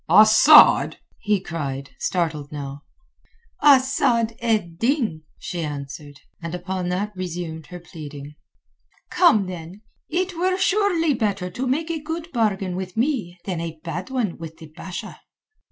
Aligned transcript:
"Asad?" 0.09 0.97
he 1.19 1.39
cried, 1.39 1.91
startled 1.99 2.51
now. 2.51 2.81
"Asad 3.61 4.33
ed 4.39 4.79
Din," 4.79 5.21
she 5.37 5.61
answered, 5.61 6.21
and 6.41 6.55
upon 6.55 6.89
that 6.89 7.13
resumed 7.15 7.67
her 7.67 7.79
pleading. 7.79 8.33
"Come, 9.11 9.45
then! 9.45 9.83
It 10.09 10.35
were 10.35 10.57
surely 10.57 11.13
better 11.13 11.51
to 11.51 11.67
make 11.67 11.91
a 11.91 12.01
good 12.01 12.31
bargain 12.31 12.75
with 12.75 12.97
me 12.97 13.37
than 13.45 13.61
a 13.61 13.79
bad 13.83 14.09
one 14.09 14.39
with 14.39 14.57
the 14.57 14.71
Basha." 14.75 15.21